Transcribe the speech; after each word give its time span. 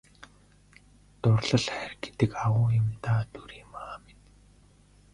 Дурлал 1.21 1.65
хайр 1.73 1.93
гэдэг 2.03 2.31
агуу 2.45 2.67
юм 2.81 2.87
даа 3.03 3.21
Дүүриймаа 3.33 3.95
минь! 4.03 4.23